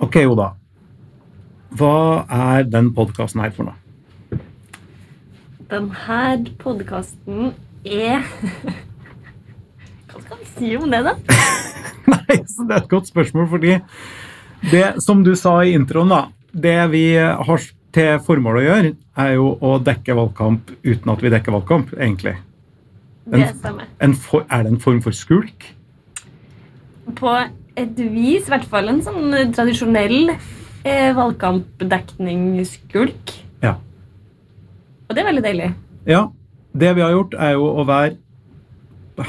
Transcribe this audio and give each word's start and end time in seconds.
Ok, 0.00 0.16
Oda. 0.24 0.54
Hva 1.76 2.24
er 2.32 2.64
den 2.66 2.88
podkasten 2.96 3.42
her 3.44 3.52
for 3.54 3.68
noe? 3.68 3.76
her 5.70 6.40
podkasten 6.58 7.52
er 7.86 8.24
Hva 10.10 10.22
skal 10.24 10.40
vi 10.40 10.48
si 10.56 10.70
om 10.74 10.88
det, 10.90 11.02
da? 11.06 11.12
Nei, 12.14 12.40
så 12.48 12.64
Det 12.66 12.74
er 12.74 12.80
et 12.80 12.88
godt 12.90 13.10
spørsmål, 13.12 13.46
fordi 13.52 13.76
det 14.72 14.86
som 15.04 15.22
du 15.24 15.34
sa 15.38 15.60
i 15.62 15.76
introen, 15.76 16.10
da 16.10 16.22
Det 16.50 16.78
vi 16.90 17.04
har 17.20 17.68
til 17.94 18.18
formål 18.24 18.58
å 18.58 18.64
gjøre, 18.64 18.90
er 19.20 19.30
jo 19.36 19.52
å 19.60 19.76
dekke 19.84 20.16
valgkamp 20.16 20.74
uten 20.82 21.12
at 21.12 21.22
vi 21.22 21.32
dekker 21.32 21.54
valgkamp, 21.54 21.94
egentlig. 21.98 22.36
Det 23.30 23.48
stemmer. 23.58 23.88
En 24.02 24.14
for, 24.14 24.46
er 24.50 24.64
det 24.64 24.72
en 24.74 24.82
form 24.82 25.00
for 25.02 25.14
skulk? 25.14 25.66
På 27.18 27.34
et 27.82 28.00
vis, 28.00 28.44
i 28.44 28.50
hvert 28.52 28.68
fall 28.70 28.86
en 28.92 29.02
sånn 29.04 29.52
tradisjonell 29.54 30.30
eh, 30.30 31.16
valgkampdekningsskulk. 31.16 33.24
Ja. 33.64 33.74
Og 35.08 35.12
det 35.14 35.20
er 35.22 35.30
veldig 35.30 35.46
deilig. 35.46 35.68
Ja. 36.08 36.22
Det 36.70 36.94
vi 36.94 37.02
har 37.02 37.10
gjort, 37.16 37.34
er 37.34 37.52
jo 37.56 37.64
å 37.66 37.82
være 37.82 38.14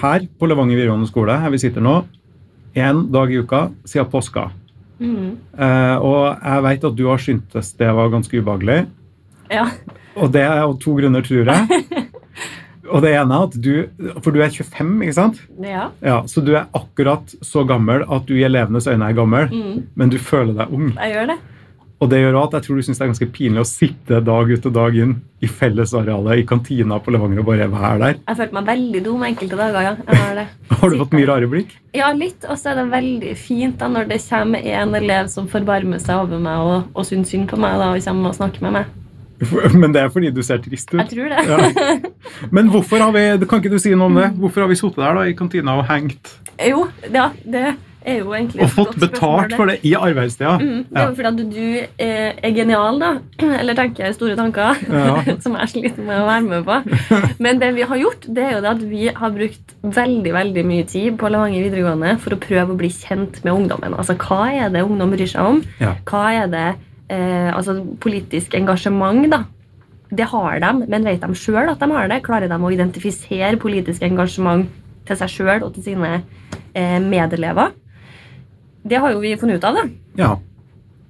her 0.00 0.20
på 0.38 0.46
Levanger 0.46 0.76
videregående 0.76 1.08
skole, 1.08 1.40
her 1.40 1.50
vi 1.54 1.62
sitter 1.62 1.80
nå, 1.82 1.94
én 2.76 2.96
dag 3.10 3.32
i 3.32 3.38
uka 3.40 3.70
siden 3.88 4.10
påska. 4.12 4.50
Mm. 5.00 5.30
Eh, 5.56 5.96
og 6.04 6.36
jeg 6.36 6.62
vet 6.66 6.84
at 6.90 6.98
du 6.98 7.04
har 7.08 7.18
syntes 7.22 7.72
det 7.78 7.90
var 7.96 8.12
ganske 8.12 8.36
ubehagelig. 8.36 8.80
Ja. 9.50 9.66
Og 10.20 10.26
det 10.34 10.42
er 10.44 10.60
av 10.66 10.76
to 10.82 10.90
grunner, 10.98 11.22
tror 11.24 11.44
jeg. 11.48 11.62
Og 12.90 13.04
det 13.04 13.12
ene 13.14 13.36
er 13.36 13.46
at 13.46 13.54
du 13.62 13.72
For 14.20 14.34
du 14.34 14.40
er 14.42 14.50
25, 14.50 14.96
ikke 15.06 15.16
sant? 15.16 15.40
ja. 15.62 15.88
Ja, 16.02 16.22
Så 16.26 16.42
du 16.44 16.54
er 16.56 16.66
akkurat 16.76 17.34
så 17.44 17.64
gammel 17.68 18.04
at 18.08 18.26
du 18.26 18.34
i 18.36 18.44
elevenes 18.46 18.88
øyne 18.90 19.08
er 19.08 19.16
gammel, 19.16 19.48
mm. 19.52 19.88
men 19.94 20.12
du 20.12 20.18
føler 20.18 20.56
deg 20.56 20.74
ung. 20.74 20.92
Jeg 20.96 21.14
gjør 21.14 21.32
det. 21.34 21.40
Og 22.00 22.08
det 22.08 22.22
gjør 22.22 22.36
også 22.40 22.48
at 22.48 22.54
jeg 22.56 22.64
tror 22.64 22.78
du 22.78 22.84
syns 22.86 22.98
det 22.98 23.04
er 23.04 23.10
ganske 23.10 23.26
pinlig 23.34 23.60
å 23.60 23.68
sitte 23.68 24.20
dag 24.24 24.48
ut 24.48 24.68
og 24.70 24.72
dag 24.72 24.94
inn 25.02 25.10
i 25.44 25.48
fellesarealet 25.60 26.40
i 26.40 26.44
kantina 26.48 26.96
på 27.00 27.12
Levanger 27.12 27.42
og 27.42 27.50
bare 27.50 27.66
være 27.68 27.98
der. 28.00 28.14
Jeg 28.22 28.38
følte 28.38 28.56
meg 28.56 28.70
veldig 28.70 29.02
dum 29.04 29.26
enkelte 29.28 29.58
dager, 29.60 29.84
ja. 29.84 29.92
Jeg 30.06 30.22
har 30.22 30.38
det. 30.38 30.46
Har 30.80 30.88
du 30.88 30.96
fått 31.02 31.16
mye 31.18 31.28
rare 31.28 31.50
blikk? 31.52 31.74
Ja, 31.92 32.08
litt. 32.16 32.46
Og 32.48 32.56
så 32.56 32.72
er 32.72 32.80
det 32.80 32.86
veldig 32.94 33.34
fint 33.36 33.76
da 33.82 33.90
når 33.92 34.08
det 34.14 34.20
kommer 34.24 34.64
en 34.72 34.96
elev 34.96 35.28
som 35.32 35.50
forbarmer 35.50 36.00
seg 36.00 36.24
over 36.24 36.40
meg 36.40 36.64
og, 36.70 36.88
og 36.94 37.08
syns 37.08 37.34
synd 37.34 37.50
på 37.52 37.60
meg 37.60 37.76
da, 37.82 37.92
og 37.92 38.08
kommer 38.08 38.32
og 38.32 38.40
snakker 38.40 38.64
med 38.64 38.78
meg. 38.78 38.96
Men 39.80 39.94
det 39.94 40.04
er 40.04 40.10
fordi 40.12 40.32
du 40.34 40.42
ser 40.46 40.60
trist 40.64 40.90
ut. 40.92 41.00
Jeg 41.00 41.10
tror 41.14 41.30
det. 41.32 41.44
Ja. 41.48 41.98
Men 42.56 42.72
hvorfor 42.72 43.02
har 43.02 43.14
vi 43.16 43.46
Kan 43.48 43.62
ikke 43.62 43.72
du 43.72 43.80
si 43.82 43.94
noe 43.94 44.10
om 44.10 44.18
det? 44.18 44.32
Hvorfor 44.40 44.66
har 44.66 44.72
vi 44.72 44.80
sittet 44.80 45.00
der 45.00 45.20
da 45.20 45.28
i 45.28 45.36
kantina 45.36 45.78
og 45.80 45.86
hengt 45.90 46.34
Jo, 46.60 46.88
ja, 47.08 47.30
det 47.44 47.70
er 48.00 48.20
jo 48.22 48.32
egentlig 48.32 48.62
og 48.64 48.70
fått 48.72 48.94
betalt 49.00 49.52
for 49.56 49.68
det 49.68 49.80
i 49.84 49.92
arbeidstida? 49.96 50.54
Mm, 50.60 50.86
det 50.88 51.00
er 51.00 51.08
jo 51.08 51.16
fordi 51.18 51.28
at 51.30 51.52
du 51.52 51.66
eh, 52.00 52.30
er 52.32 52.54
genial, 52.56 53.00
da. 53.00 53.10
Eller 53.60 53.76
tenker 53.76 54.14
store 54.16 54.36
tanker. 54.38 54.80
Ja. 54.88 55.18
som 55.44 55.56
jeg 55.58 55.72
sliter 55.74 56.06
med 56.06 56.22
å 56.22 56.28
være 56.28 56.46
med 56.46 56.64
på. 56.68 56.78
Men 57.44 57.60
det 57.60 57.74
vi 57.76 57.84
har 57.90 58.00
gjort, 58.00 58.24
det 58.24 58.46
er 58.46 58.54
jo 58.56 58.62
det 58.64 58.72
at 58.72 58.84
vi 58.92 59.02
har 59.20 59.34
brukt 59.36 59.74
veldig 60.00 60.32
veldig 60.36 60.64
mye 60.68 60.86
tid 60.88 61.18
på 61.20 61.32
Levanger 61.32 61.66
videregående 61.68 62.16
for 62.24 62.36
å 62.36 62.40
prøve 62.40 62.72
å 62.72 62.80
bli 62.80 62.92
kjent 62.94 63.42
med 63.44 63.52
ungdommen. 63.52 63.96
Altså, 63.96 64.16
Hva 64.20 64.48
er 64.48 64.72
det 64.72 64.86
ungdom 64.86 65.12
bryr 65.12 65.28
seg 65.28 65.52
om? 65.52 65.60
Hva 66.08 66.24
er 66.40 66.48
det 66.52 66.68
eh, 67.10 67.50
altså 67.52 67.80
politisk 68.02 68.54
engasjement, 68.58 69.26
da? 69.32 69.44
Det 70.10 70.26
har 70.26 70.58
de, 70.62 70.70
men 70.90 71.06
vet 71.06 71.22
de 71.22 71.38
sjøl 71.38 71.70
at 71.70 71.82
de 71.82 71.90
har 71.92 72.10
det? 72.10 72.22
Klarer 72.26 72.50
de 72.50 72.58
å 72.58 72.72
identifisere 72.74 73.58
politisk 73.62 74.02
engasjement 74.06 74.66
til 75.06 75.18
seg 75.20 75.30
sjøl 75.30 75.66
og 75.66 75.74
til 75.76 75.92
sine 75.92 76.16
eh, 76.74 76.98
medelever? 77.02 77.74
Det 78.82 78.98
har 78.98 79.12
jo 79.12 79.20
vi 79.22 79.36
funnet 79.38 79.60
ut 79.60 79.68
av, 79.68 79.78
da. 79.78 79.84
Ja. 80.18 80.32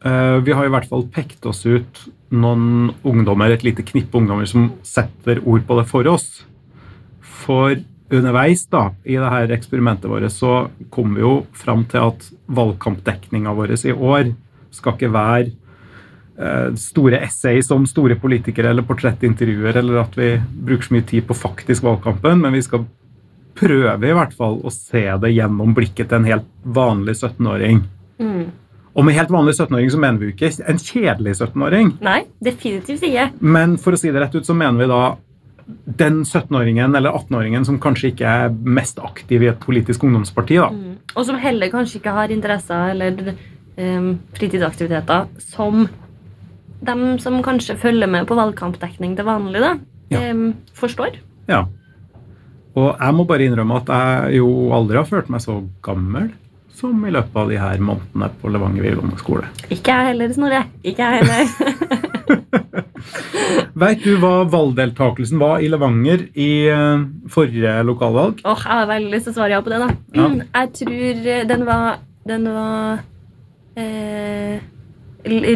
Eh, 0.04 0.36
vi 0.44 0.56
har 0.56 0.66
i 0.66 0.72
hvert 0.72 0.88
fall 0.90 1.06
pekt 1.12 1.46
oss 1.48 1.62
ut 1.64 2.04
noen 2.30 2.92
ungdommer, 3.06 3.50
et 3.50 3.64
lite 3.66 3.84
knippe 3.86 4.20
ungdommer 4.20 4.46
som 4.48 4.70
setter 4.86 5.40
ord 5.44 5.64
på 5.66 5.78
det 5.80 5.86
for 5.90 6.06
oss. 6.10 6.28
For 7.20 7.78
underveis 8.10 8.66
da, 8.70 8.90
i 9.06 9.16
det 9.18 9.32
her 9.32 9.54
eksperimentet 9.54 10.10
vårt 10.10 10.28
så 10.34 10.68
kom 10.92 11.14
vi 11.16 11.24
jo 11.24 11.34
fram 11.56 11.86
til 11.90 12.10
at 12.10 12.28
valgkampdekninga 12.50 13.54
vår 13.54 13.74
i 13.78 13.94
år 13.94 14.32
skal 14.74 14.96
ikke 14.96 15.12
være 15.14 15.50
store 16.80 17.18
essays 17.26 17.68
om 17.74 17.84
store 17.88 18.16
politikere 18.20 18.70
eller 18.72 18.86
portrettintervjuer, 18.88 19.76
eller 19.76 20.00
at 20.00 20.16
vi 20.16 20.30
bruker 20.38 20.88
så 20.88 20.96
mye 20.96 21.08
tid 21.10 21.26
på 21.28 21.36
faktisk 21.36 21.84
valgkampen, 21.84 22.40
men 22.40 22.56
vi 22.56 22.62
skal 22.64 22.86
prøve 23.60 24.08
i 24.08 24.16
hvert 24.16 24.32
fall 24.36 24.60
å 24.64 24.72
se 24.72 25.04
det 25.20 25.34
gjennom 25.34 25.74
blikket 25.76 26.08
til 26.08 26.20
en 26.20 26.28
helt 26.30 26.48
vanlig 26.64 27.18
17-åring. 27.18 27.82
Mm. 28.20 28.44
Og 28.90 29.06
med 29.06 29.16
helt 29.16 29.32
vanlig 29.32 29.54
17-åring 29.54 29.90
så 29.92 30.00
mener 30.02 30.22
vi 30.22 30.32
ikke 30.32 30.50
en 30.66 30.80
kjedelig 30.80 31.36
17-åring. 31.36 31.92
Nei, 32.04 32.20
definitivt 32.42 33.04
ikke. 33.06 33.28
Men 33.40 33.76
for 33.80 33.94
å 33.94 34.00
si 34.00 34.10
det 34.10 34.22
rett 34.22 34.34
ut 34.34 34.48
så 34.48 34.56
mener 34.56 34.80
vi 34.80 34.88
da 34.90 35.02
den 36.00 36.22
17-åringen 36.24 36.96
eller 36.98 37.14
18-åringen 37.14 37.66
som 37.68 37.78
kanskje 37.82 38.10
ikke 38.10 38.34
er 38.44 38.50
mest 38.50 38.98
aktiv 39.02 39.44
i 39.44 39.50
et 39.52 39.62
politisk 39.62 40.04
ungdomsparti. 40.08 40.58
da. 40.58 40.70
Mm. 40.74 40.98
Og 41.14 41.26
som 41.28 41.38
heller 41.38 41.70
kanskje 41.72 42.00
ikke 42.00 42.14
har 42.16 42.34
interesser 42.34 42.94
eller 42.94 43.34
um, 43.76 44.14
fritidsaktiviteter 44.34 45.28
som 45.52 45.84
dem 46.86 47.18
som 47.20 47.42
kanskje 47.44 47.76
følger 47.78 48.08
med 48.08 48.26
på 48.28 48.36
valgkampdekning 48.38 49.16
til 49.18 49.24
vanlig, 49.28 49.60
da, 49.60 49.74
Ja. 50.10 50.20
forstår. 50.74 51.16
Ja. 51.48 51.64
Og 52.76 52.96
jeg 53.00 53.14
må 53.14 53.24
bare 53.26 53.46
innrømme 53.46 53.76
at 53.82 53.86
jeg 53.90 54.36
jo 54.38 54.70
aldri 54.72 54.96
har 54.96 55.04
følt 55.08 55.28
meg 55.30 55.40
så 55.42 55.58
gammel 55.82 56.30
som 56.80 57.02
i 57.04 57.10
løpet 57.12 57.36
av 57.36 57.48
de 57.50 57.58
her 57.60 57.78
månedene 57.84 58.30
på 58.40 58.48
Levanger 58.48 58.82
videregående 58.82 59.18
skole. 59.20 59.44
Ikke 59.68 59.92
jeg 59.92 60.06
heller, 60.14 60.32
Snorre. 60.32 60.62
Ikke 60.82 61.02
jeg 61.04 61.20
heller. 61.20 61.44
Veit 63.80 64.02
du 64.04 64.14
hva 64.20 64.44
valgdeltakelsen 64.50 65.38
var 65.40 65.60
i 65.64 65.68
Levanger 65.72 66.24
i 66.38 66.48
eh, 66.70 67.02
forrige 67.32 67.74
lokalvalg? 67.86 68.40
Åh, 68.44 68.64
Jeg 68.64 68.72
har 68.80 68.86
veldig 68.90 69.12
lyst 69.14 69.28
til 69.28 69.34
å 69.34 69.38
svare 69.38 69.54
ja 69.56 69.60
på 69.64 69.72
det, 69.72 69.80
da. 69.82 69.90
Ja. 70.16 70.28
Jeg 70.60 70.72
tror 70.80 71.30
eh, 71.34 71.44
den 71.48 71.66
var 71.68 71.98
Den 72.30 72.44
var 72.52 72.98
eh, 73.80 74.58
l- 75.24 75.46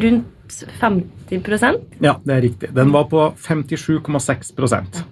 rundt 0.44 0.65
50 0.81 2.00
Ja, 2.00 2.21
det 2.25 2.34
er 2.34 2.43
riktig. 2.43 2.75
Den 2.75 2.93
var 2.93 3.05
på 3.05 3.34
57,6 3.37 5.05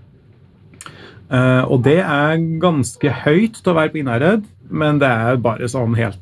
Eh, 1.32 1.64
Og 1.64 1.82
det 1.82 1.98
er 2.00 2.36
ganske 2.60 3.10
høyt 3.24 3.62
til 3.62 3.72
å 3.72 3.74
være 3.74 3.90
på 3.90 3.98
Innherred, 4.02 4.44
men 4.68 4.98
det 4.98 5.08
er 5.08 5.36
bare 5.36 5.68
sånn 5.68 5.96
helt 5.96 6.18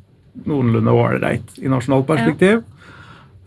noenlunde 0.47 0.93
ålreit 0.95 1.59
i 1.59 1.69
nasjonalt 1.69 2.07
perspektiv. 2.07 2.63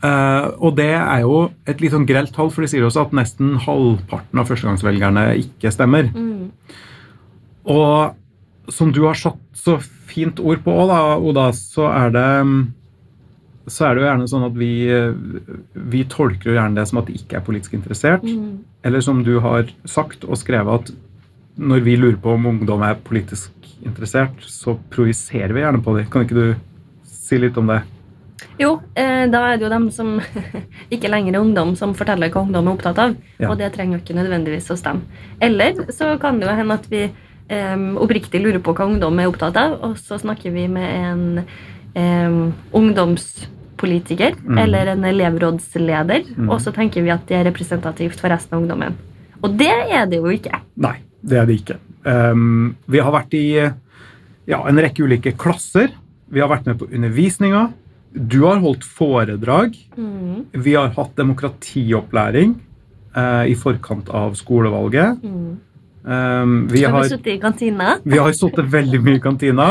Eh, 0.03 0.47
og 0.59 0.75
det 0.75 0.91
er 0.91 1.21
jo 1.21 1.51
et 1.65 1.79
litt 1.79 1.93
sånn 1.93 2.05
grelt 2.05 2.33
tall, 2.35 2.49
for 2.51 2.61
de 2.61 2.67
sier 2.67 2.83
også 2.83 3.05
at 3.05 3.15
nesten 3.15 3.55
halvparten 3.55 4.39
av 4.39 4.49
førstegangsvelgerne 4.49 5.37
ikke 5.39 5.71
stemmer. 5.71 6.11
Mm. 6.11 6.51
Og 7.71 8.73
som 8.73 8.91
du 8.91 9.05
har 9.05 9.15
satt 9.15 9.39
så 9.55 9.77
fint 9.79 10.39
ord 10.43 10.59
på, 10.65 10.75
da, 10.91 11.15
Oda, 11.15 11.51
så 11.55 11.87
er 11.87 12.11
det 12.11 12.27
så 13.67 13.87
er 13.87 13.95
det 13.95 14.03
jo 14.03 14.07
gjerne 14.09 14.27
sånn 14.27 14.45
at 14.49 14.55
vi, 14.59 14.73
vi 15.93 16.03
tolker 16.11 16.51
jo 16.51 16.57
gjerne 16.57 16.75
det 16.75 16.87
som 16.89 16.99
at 16.99 17.07
de 17.07 17.15
ikke 17.15 17.39
er 17.39 17.45
politisk 17.45 17.77
interessert. 17.77 18.25
Mm. 18.27 18.63
Eller 18.83 19.03
som 19.05 19.21
du 19.23 19.37
har 19.43 19.69
sagt 19.87 20.25
og 20.27 20.39
skrevet, 20.39 20.83
at 20.83 20.91
når 21.55 21.83
vi 21.85 21.95
lurer 21.99 22.19
på 22.19 22.33
om 22.35 22.49
ungdom 22.49 22.83
er 22.83 22.99
politisk 23.05 23.51
interessert, 23.85 24.35
så 24.41 24.75
projiserer 24.91 25.53
vi 25.53 25.63
gjerne 25.63 25.83
på 25.83 25.95
dem. 25.97 26.07
Kan 26.11 26.25
ikke 26.25 26.39
du 26.39 26.47
si 27.07 27.39
litt 27.39 27.57
om 27.59 27.69
det? 27.71 27.81
Jo, 28.59 28.75
eh, 28.99 29.25
da 29.31 29.41
er 29.47 29.57
det 29.57 29.65
jo 29.65 29.71
dem 29.71 29.89
som 29.93 30.15
ikke 30.93 31.11
lenger 31.11 31.37
er 31.37 31.43
ungdom, 31.43 31.75
som 31.79 31.95
forteller 31.97 32.31
hva 32.33 32.43
ungdom 32.45 32.67
er 32.67 32.75
opptatt 32.75 33.01
av. 33.01 33.15
Ja. 33.39 33.51
Og 33.51 33.59
det 33.61 33.71
trenger 33.75 33.97
jo 33.97 34.03
ikke 34.03 34.17
nødvendigvis 34.17 34.71
å 34.73 34.79
stemme. 34.79 35.23
Eller 35.43 35.85
så 35.93 36.13
kan 36.21 36.39
det 36.39 36.49
jo 36.49 36.57
hende 36.57 36.79
at 36.79 36.89
vi 36.91 37.03
eh, 37.07 37.85
oppriktig 38.03 38.43
lurer 38.43 38.61
på 38.63 38.75
hva 38.75 38.89
ungdom 38.89 39.21
er 39.21 39.31
opptatt 39.31 39.59
av, 39.59 39.77
og 39.85 39.97
så 40.01 40.19
snakker 40.21 40.53
vi 40.55 40.67
med 40.71 40.89
en 40.99 41.23
eh, 41.43 41.55
ungdomspolitiker 42.73 44.33
Mm. 44.43 44.57
eller 44.57 44.87
en 44.87 45.03
elevrådsleder, 45.03 46.23
Mm. 46.37 46.49
og 46.49 46.61
så 46.61 46.73
tenker 46.73 47.01
vi 47.03 47.09
at 47.09 47.27
de 47.27 47.35
er 47.35 47.45
representativt 47.45 48.19
for 48.19 48.29
resten 48.29 48.55
av 48.55 48.61
ungdommen. 48.63 48.95
Og 49.43 49.57
det 49.57 49.71
er 49.91 50.05
det 50.05 50.17
jo 50.17 50.31
ikke. 50.31 50.59
Nei, 50.77 50.97
det 51.23 51.37
er 51.37 51.45
det 51.45 51.61
ikke. 51.61 51.77
Um, 52.05 52.75
vi 52.87 52.99
har 52.99 53.11
vært 53.11 53.33
i 53.33 53.71
ja, 54.47 54.67
en 54.67 54.75
rekke 54.77 55.03
ulike 55.03 55.37
klasser. 55.37 55.89
Vi 56.29 56.39
har 56.39 56.49
vært 56.49 56.65
med 56.65 56.79
på 56.79 56.87
undervisninga. 56.91 57.71
Du 58.13 58.43
har 58.45 58.59
holdt 58.59 58.83
foredrag. 58.83 59.75
Mm. 59.97 60.45
Vi 60.53 60.73
har 60.73 60.89
hatt 60.89 61.15
demokratiopplæring 61.15 62.55
uh, 63.15 63.43
i 63.47 63.55
forkant 63.55 64.09
av 64.09 64.35
skolevalget. 64.35 65.23
Mm. 65.23 65.59
Um, 66.03 66.67
vi 66.67 66.83
har, 66.83 66.91
har 66.91 67.03
har 67.03 67.09
sittet 67.09 67.27
i 67.27 67.39
kantina. 67.39 67.97
Vi 68.03 68.17
har 68.17 68.31
sittet 68.35 68.65
veldig 68.71 68.99
mye 69.03 69.15
i 69.15 69.23
kantina. 69.23 69.67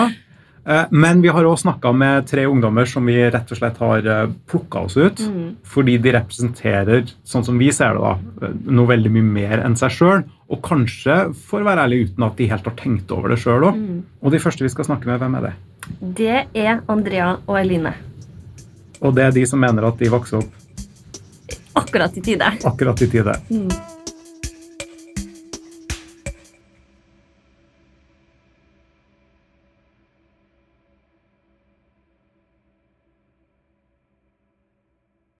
Eh, 0.66 0.84
Men 0.90 1.22
vi 1.22 1.28
har 1.28 1.44
også 1.44 1.64
snakka 1.66 1.92
med 1.94 2.26
tre 2.30 2.44
ungdommer 2.46 2.86
som 2.86 3.06
vi 3.06 3.16
rett 3.30 3.50
og 3.50 3.58
slett 3.58 3.78
har 3.82 4.02
plukka 4.46 4.84
oss 4.86 4.96
ut. 4.96 5.18
Mm. 5.18 5.56
Fordi 5.64 5.96
de 5.98 6.12
representerer, 6.12 7.08
sånn 7.26 7.44
som 7.44 7.58
vi 7.58 7.72
ser 7.74 7.94
det, 7.94 8.00
da, 8.04 8.46
eh, 8.46 8.54
noe 8.70 8.86
veldig 8.86 9.10
mye 9.10 9.22
mer 9.40 9.64
enn 9.66 9.74
seg 9.76 9.90
sjøl. 9.90 10.22
Og 10.52 10.62
kanskje, 10.62 11.34
for 11.34 11.60
å 11.60 11.64
være 11.64 11.86
ærlig, 11.88 12.10
uten 12.10 12.24
at 12.28 12.36
de 12.36 12.46
helt 12.46 12.64
har 12.64 12.74
tenkt 12.76 13.10
over 13.10 13.28
det 13.30 13.38
sjøl 13.42 13.62
òg. 13.72 13.74
Mm. 13.74 14.02
Og 14.22 14.30
de 14.30 14.38
første 14.38 14.62
vi 14.62 14.68
skal 14.68 14.84
snakke 14.84 15.06
med, 15.06 15.18
hvem 15.18 15.34
er 15.38 15.48
det? 15.48 15.52
Det 16.14 16.46
er 16.54 16.80
Andrea 16.88 17.38
og 17.48 17.56
Eline. 17.58 17.94
Og 19.02 19.14
det 19.16 19.24
er 19.24 19.30
de 19.32 19.44
som 19.46 19.58
mener 19.58 19.82
at 19.88 19.98
de 19.98 20.08
vokser 20.08 20.38
opp 20.38 20.52
Akkurat 21.74 22.14
i 22.16 22.20
tide. 22.20 22.44
akkurat 22.64 23.00
i 23.02 23.06
tide. 23.08 23.32
Mm. 23.50 23.68